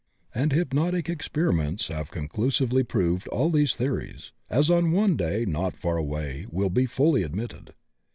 And 0.33 0.51
hypnotic 0.51 1.07
experiments 1.11 1.89
have 1.89 2.09
conclusively 2.09 2.81
proved 2.81 3.27
all 3.27 3.51
these 3.51 3.75
theo 3.75 3.97
ries, 3.97 4.31
as 4.49 4.71
on 4.71 4.91
one 4.93 5.15
day 5.15 5.45
not 5.45 5.77
far 5.77 5.95
away 5.95 6.47
will 6.49 6.71
be 6.71 6.87
fully 6.87 7.21
admitted. 7.21 7.75